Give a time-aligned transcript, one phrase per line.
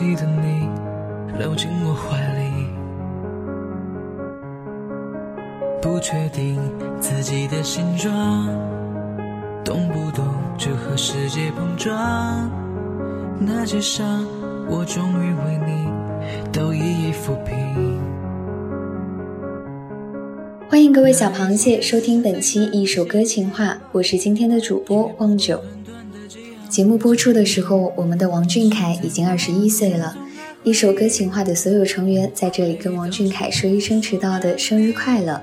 [0.00, 0.66] 记得你
[1.38, 2.66] 搂进我怀里。
[5.82, 6.58] 不确定
[6.98, 8.48] 自己的形状，
[9.62, 10.24] 动不动
[10.56, 12.50] 就和世界碰撞，
[13.38, 14.26] 那些伤
[14.70, 15.86] 我终于为你
[16.50, 18.00] 都一一抚平。
[20.70, 25.60] 欢迎各位小螃蟹收听本期一首歌情话，我是今天的主播望九。
[26.70, 30.16] 节目播出的时候，我们的王俊凯已经二十一岁了。
[30.62, 35.42] 一首歌情话的所有成员在这里跟王俊凯说一声迟到的生日快乐。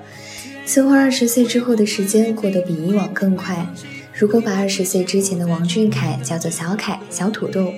[0.65, 3.67] 似乎二十岁之后的时间过得比以往更快。
[4.13, 7.73] 如果把二十岁之前的王俊凯叫做小凯、小土豆，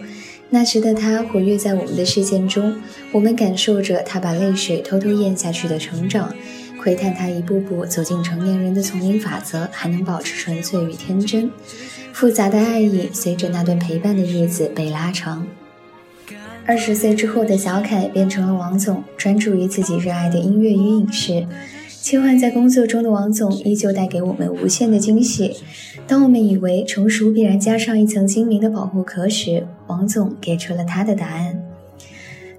[0.52, 2.76] 那时的他活跃在我们的视线中，
[3.12, 6.36] 我们感受着他把泪水偷偷咽下去的成长。
[6.82, 11.52] 窥探他一步步走进成年人的丛林法则，还能保持纯粹与天真。
[12.14, 15.46] 复杂的爱意随着那段陪伴的日子被拉长。
[16.66, 21.46] 二十岁之后的小凯变成了王总，专注于自己热爱的音乐与影视。
[22.02, 25.58] 切换在工作中的王总依旧带给我们无限的惊喜。
[26.08, 31.62] 当我们以为成熟必然加上一层精明的保护壳时，王总给出了他的答案。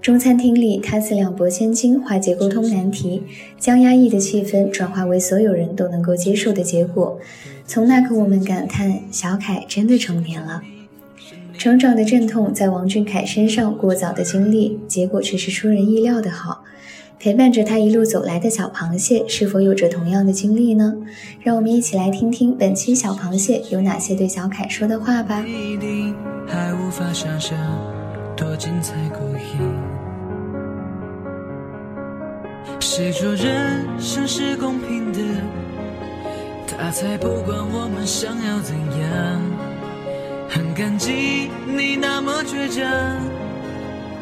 [0.01, 3.21] 中餐厅里，他四两拨千斤，化解沟通难题，
[3.59, 7.19] 将压抑的气氛转化为所有人都能够接受的结果。
[7.67, 10.63] 从那刻，我们感叹小凯真的成年了。
[11.55, 16.63] 成长的阵痛在王俊凯身上过早的经历，结果却是出人意料的好。
[17.19, 20.95] 陪伴着他一路走来的小螃蟹，是否有着同样的经历呢？
[21.43, 25.45] 让我们一起来听听本期小螃蟹有哪些对小凯说的话吧。
[26.47, 27.55] 还无法想象
[28.35, 28.95] 多精彩
[32.79, 35.19] 谁说人生是公平的？
[36.67, 39.41] 他才不管我们想要怎样。
[40.49, 42.83] 很感激你那么倔强，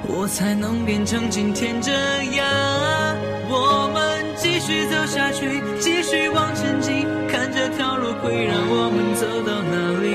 [0.08, 2.46] 我才能变成今天这样。
[3.50, 10.08] 我们继续走下去，继续往前进，看这条路会让我们走到哪里。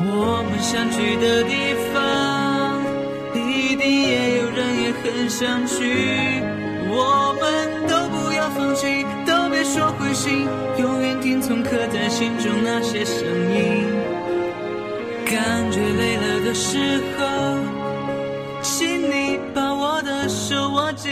[0.00, 2.80] 我们想去的地方，
[3.34, 6.40] 一定也有人也很想去。
[7.00, 10.48] 我们都不要放弃，都别说灰心，
[10.78, 13.84] 永远听从刻在心中那些声音。
[15.26, 16.76] 感觉累了的时
[17.16, 17.22] 候，
[18.62, 21.08] 请你把我的手握紧。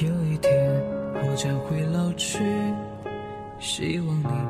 [0.00, 0.50] 有一天
[1.14, 2.38] 我将会老去，
[3.58, 4.41] 希望你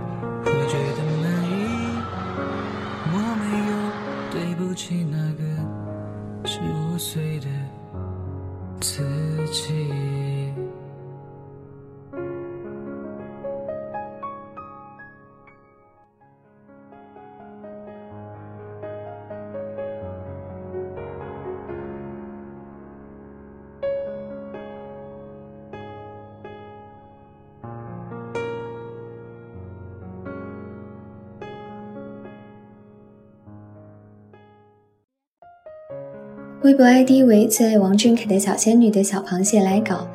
[36.63, 40.07] 微博 ID 为最爱王俊凯的小仙女的小螃蟹来稿。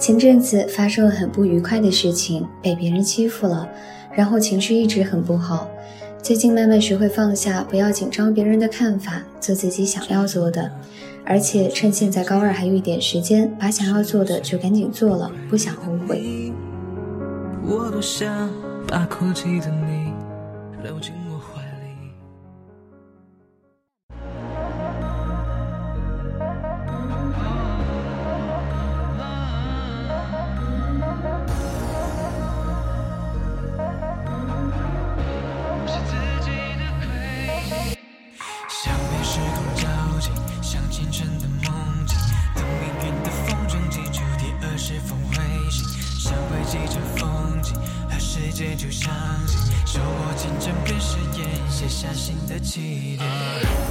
[0.00, 3.68] 前阵子发生了很不愉快的事情，被别人欺负了，
[4.12, 5.68] 然后情绪一直很不好。
[6.20, 10.72] 最近慢慢学会放下，不要紧张别人的看法，做自己想要做的。
[11.24, 16.52] 而且趁现在高二还有一点时间，把想要做的就赶紧做了，不想后悔。
[17.64, 18.50] 我多想
[18.88, 20.12] 把哭泣的你
[20.82, 21.12] 搂进
[49.02, 53.81] 就相信，手握竞争跟实验，写下新的起点。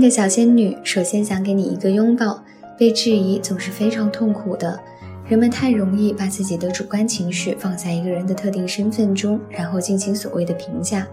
[0.00, 2.42] 爱的小仙女，首先想给你一个拥抱。
[2.78, 4.80] 被质疑总是非常痛苦的，
[5.28, 11.06] 人们太容易把自己的主观情绪放在一个人的特定身份中，然后进行所谓的评价。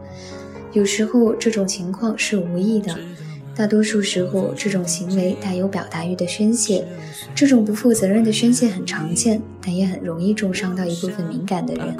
[0.71, 2.97] 有时候这种情况是无意的，
[3.53, 6.87] 大多数时候这种行为带有表达欲的宣泄。
[7.35, 11.93] 这种不负责任的宣泄很常见，但也很容易重伤到一部分敏感的人。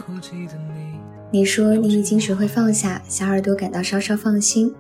[1.31, 4.73] 你说你已经学会放下，小耳朵感到稍稍放心。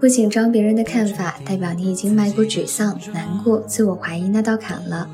[0.00, 5.08] 不紧张别人的看法，代表你已经迈过沮丧、难过、自我怀疑那道坎了。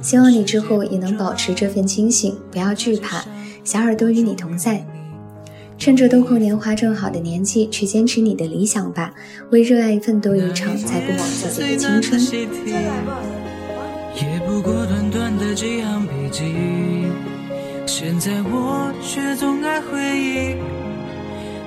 [0.00, 3.24] 希望你之后也能保持这份清醒，不要惧怕。
[3.64, 4.84] 小耳朵与你同在，
[5.76, 9.12] 趁着豆蔻年华正好的年纪，去坚持你的理想吧，
[9.50, 12.20] 为热爱奋斗一场才不枉自己的青春。
[14.14, 16.42] 也不过短短的几行笔记，
[17.86, 20.56] 现在我却总爱回忆，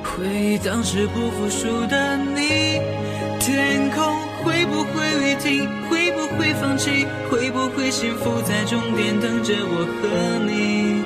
[0.03, 2.81] 回忆当时不服输的你。
[3.39, 4.03] 天空
[4.43, 5.67] 会不会雨停？
[5.89, 7.05] 会不会放弃？
[7.29, 10.07] 会不会幸福在终点等着我和
[10.45, 11.03] 你？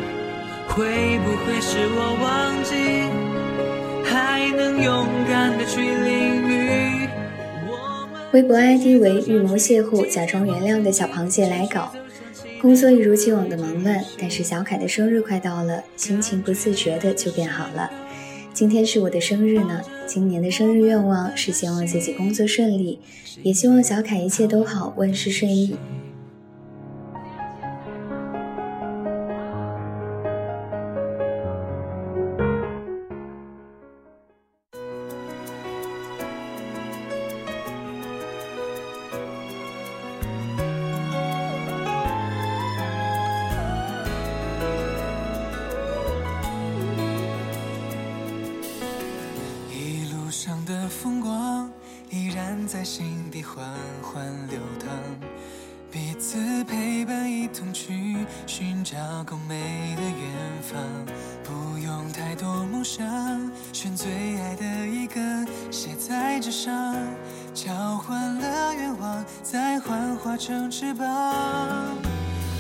[0.67, 0.86] 会
[1.19, 2.72] 不会是我忘记，
[4.05, 7.10] 还能勇敢的去淋雨？
[8.31, 11.91] 微博 ID 为预谋邂逅，假装原谅的小螃蟹来稿。
[12.62, 17.89] 工作一如既往的忙乱，但是小凯的生日快到了，心情不自觉的就变好了。
[18.53, 22.99] 今天是我的生日呢，今年的生日愿望是希望自己工作顺利，
[23.41, 25.75] 也希望小凯一切都好，万事顺意。
[70.39, 71.98] 成翅膀。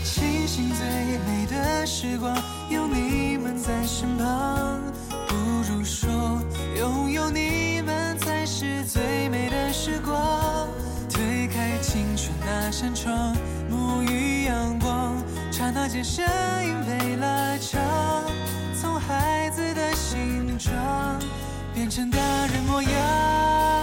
[0.03, 0.85] 庆幸最
[1.25, 2.35] 美的时光，
[2.69, 4.81] 有你们在身旁。
[5.27, 5.35] 不
[5.71, 6.41] 如说，
[6.77, 10.67] 拥有你们才是最美的时光。
[11.09, 13.33] 推开青春那扇窗，
[13.71, 15.15] 沐浴阳光，
[15.49, 16.25] 刹那间声
[16.65, 17.81] 音被拉长，
[18.79, 20.73] 从孩子的形状
[21.73, 23.78] 变成大人模样。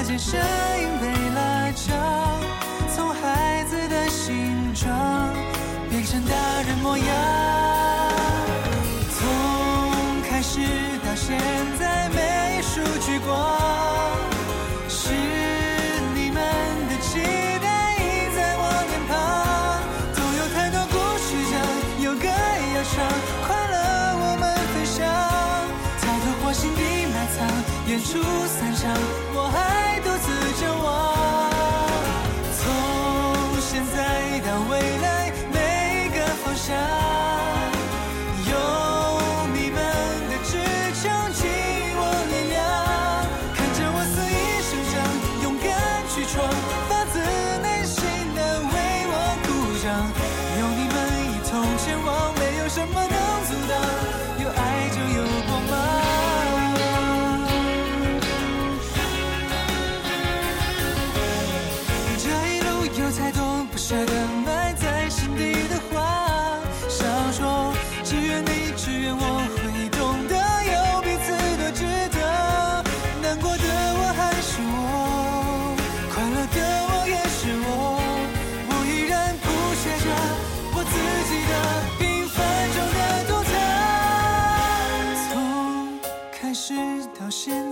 [0.00, 2.40] 那间身影被拉长，
[2.94, 4.88] 从孩子的形状
[5.90, 7.04] 变成大人模样。
[9.10, 9.26] 从
[10.30, 10.60] 开始
[11.04, 11.36] 到现
[11.80, 13.58] 在，每一束聚光，
[14.88, 15.10] 是
[16.14, 16.44] 你们
[16.88, 17.18] 的期
[17.60, 19.82] 待映在我脸庞。
[20.14, 21.58] 总有太多故事讲，
[22.04, 23.02] 有歌要唱，
[23.48, 23.76] 快乐
[24.14, 25.02] 我们分享。
[26.00, 27.42] 太多花心底埋藏，
[27.88, 28.72] 演出散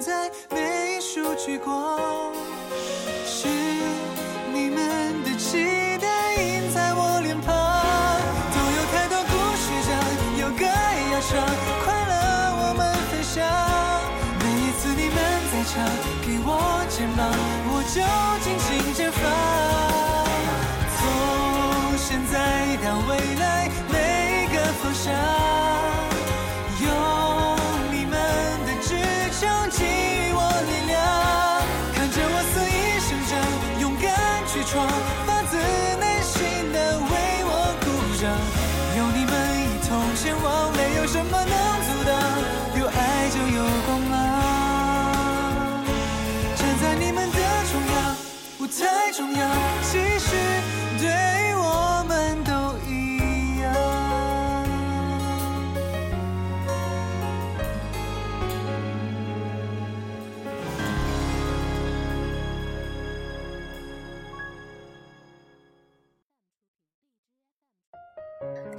[0.07, 1.01] 到现在，每一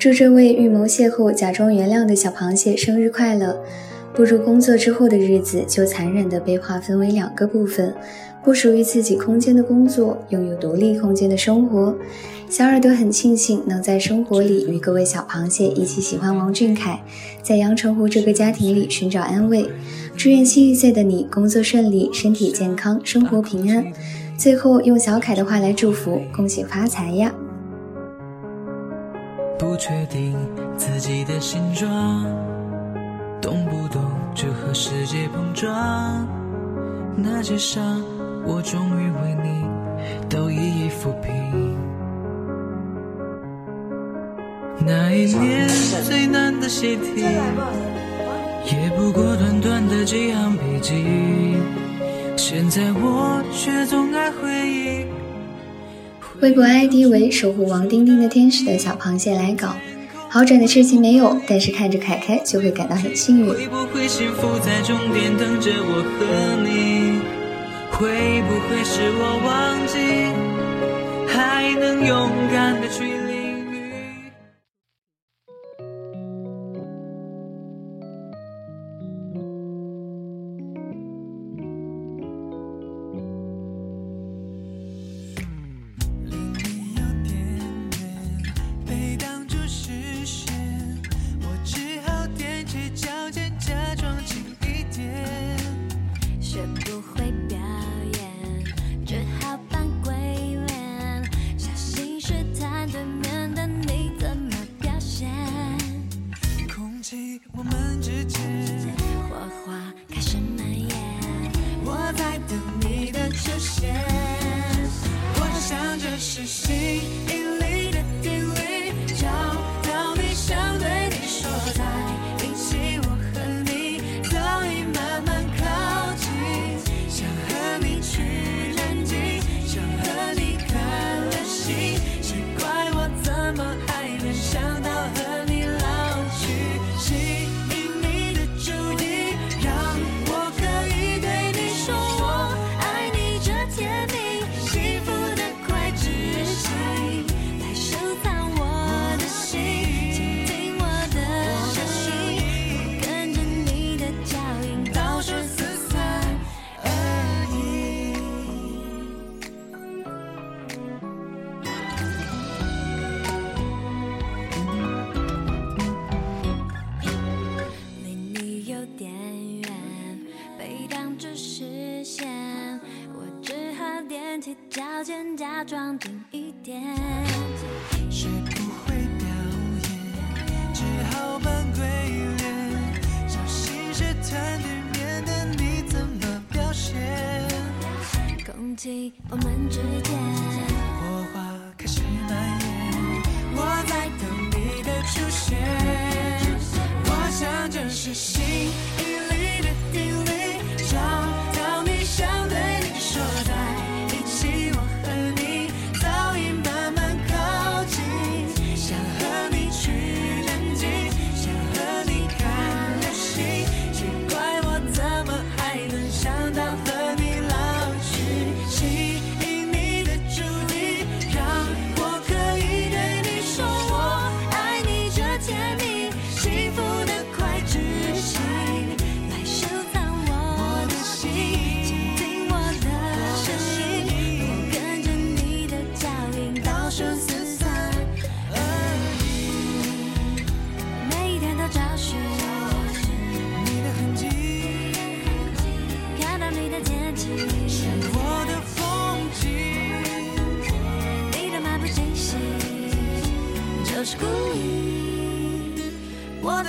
[0.07, 3.61] 祝这位预谋邂逅、假装原谅的小螃蟹生日快乐！
[4.13, 7.93] 步入工作之后的日子，就残忍地被划分为两个部分：
[8.41, 11.93] 不属于自己空间的工作，拥有独立空间的生活。
[12.47, 17.03] 小耳朵很庆幸能在生活里与各位小螃蟹一起喜欢王俊凯，
[17.43, 19.69] 在阳澄湖这个家庭里寻找安慰。
[20.15, 23.85] 祝愿新一岁的你工作顺利，身体健康，生活平安。
[24.37, 27.29] 最后用小凯的话来祝福：恭喜发财呀！
[35.17, 36.27] 界碰撞。
[37.15, 38.03] 那些伤，
[38.45, 39.65] 我终于为你
[40.29, 41.75] 都一一抚平。
[44.86, 45.67] 那一年
[46.05, 47.24] 最难的习题，
[48.65, 50.93] 也不过短短的几行笔记。
[52.36, 55.05] 现在我却总爱回忆。
[56.41, 59.69] 微博 ID 为守护王丁丁的天使的小螃蟹来稿。
[60.29, 63.50] 好转的事情没有，但是看着凯凯就会感到很幸运。
[63.50, 67.22] 会不会幸福在终点等着我和你？
[67.91, 69.98] 会不会是我忘记，
[71.27, 73.26] 还能勇敢的去？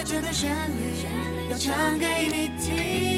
[0.08, 3.17] 这段旋律要唱给你听，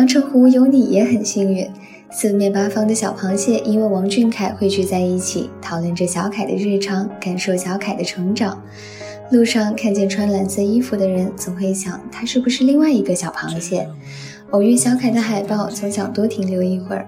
[0.00, 1.68] 阳澄湖有你也很幸运，
[2.10, 8.62] 四面八方的小螃蟹因为王俊凯汇聚在一起，讨论着小凯的日常，感受小凯的成长。
[9.30, 13.86] 路上看见穿蓝色衣服的人，总会想他是不是另外一个小螃蟹。
[14.52, 17.06] 偶遇小凯的海报，总想多停留一会儿。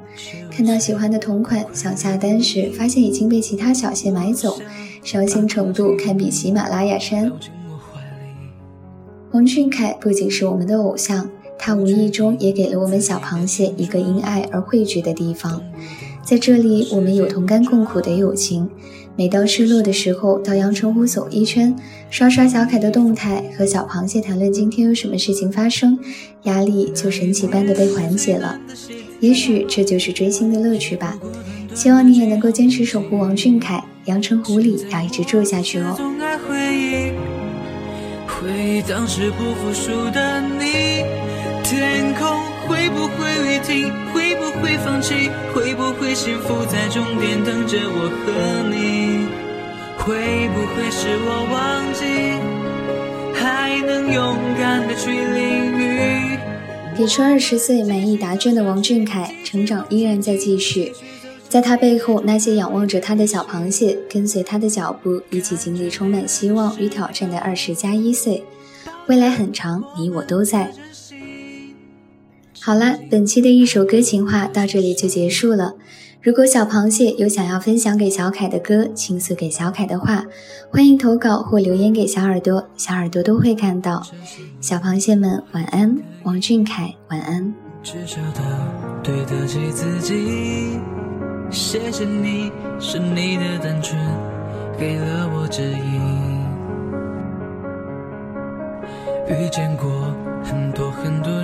[0.50, 4.58] 看到喜欢的同款，想下单时，发现已经被其他小蟹买走，
[5.02, 7.32] 伤心程度堪比喜马拉雅山。
[9.30, 11.30] 王俊凯不仅是我们的偶像，
[11.64, 15.62] 他无意中也给了我们小螃蟹一个因爱而汇聚的地方。
[16.24, 18.68] 在这里，我们有同甘共苦的友情。
[19.16, 21.76] 每当失落的时候，到阳澄湖走一圈，
[22.10, 25.96] 刷刷小凯的动态，和小螃蟹谈论今天有什么事情发生，
[26.42, 28.58] 压力就神奇般的被缓解了。
[29.20, 31.16] 也许这就是追星的乐趣吧。
[31.72, 35.94] 希望你也能够坚持守护王俊凯，阳澄湖里要一直住下去哦。
[38.26, 41.04] 回忆当时不服输的你，
[41.72, 42.28] 天空
[42.68, 43.90] 会不会雨停？
[44.12, 45.30] 会不会放弃？
[45.54, 49.26] 会不会幸福在终点等着我和你？
[49.96, 52.04] 会不会是我忘记，
[53.32, 56.36] 还能勇敢的去淋雨？
[56.94, 60.92] 给出二十岁满意答卷的王俊凯，成长依然在继续。
[61.48, 68.44] 在他背后，那些仰望着他的小螃蟹，跟随他的脚步，一起经历充满希望与挑战的二十加一岁。
[69.06, 70.70] 未来很长，你我都在。
[72.64, 75.74] 好了，本期的一首歌情话到这里就结束了。
[76.22, 80.26] 如果小螃蟹有想要分享给小凯的歌，倾诉给小凯的话，
[80.70, 84.06] 欢迎投稿或留言给小耳朵，小耳朵都会看到。
[84.60, 87.52] 小螃蟹们晚安，王俊凯晚安。
[87.82, 88.40] 至少的
[89.02, 90.78] 对得起自己。
[91.50, 94.00] 谢谢你，是你的单纯
[94.78, 96.22] 给了我指引。
[99.28, 99.90] 遇见过
[100.44, 101.41] 很多很多，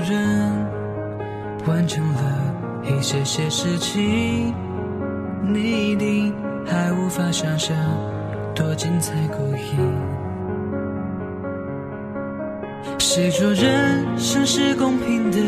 [1.69, 4.55] 完成了一些些事情，
[5.43, 6.35] 你一定
[6.67, 7.77] 还无法想象
[8.55, 9.79] 多精彩过瘾。
[12.99, 15.39] 谁说人生是公平的？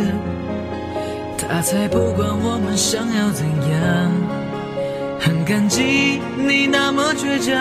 [1.38, 4.12] 他才不管我们想要怎样。
[5.18, 7.56] 很感激你那么倔强，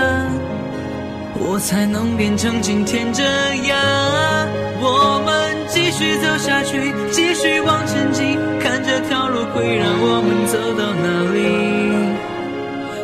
[1.42, 3.78] 我才能变成今天这样。
[4.82, 11.38] 我们继续走下去，继续往前进，看这条路会让我们走到哪里。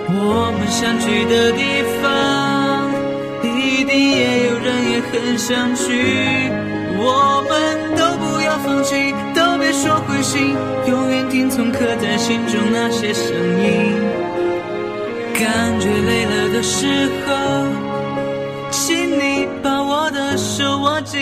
[0.08, 2.04] 我们想去的地方，
[3.44, 5.84] 一定也有人也很想去。
[6.98, 7.54] 我们
[7.98, 10.56] 都不要放弃，都别说灰心，
[10.88, 13.94] 永远听从刻在心中那些声音。
[15.34, 16.88] 感觉累了的时
[17.28, 17.34] 候，
[20.86, 21.20] 握紧。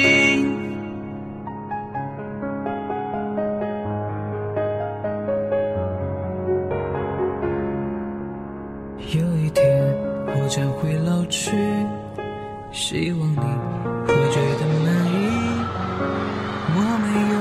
[9.14, 9.64] 有一天
[10.28, 11.52] 我将会老去，
[12.74, 13.38] 希望你
[14.06, 15.16] 会觉得满意。
[16.76, 17.36] 我没有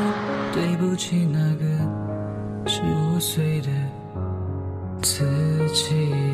[0.55, 1.65] 对不起那个
[2.69, 3.69] 十五岁的
[5.03, 5.27] 自
[5.73, 6.32] 己。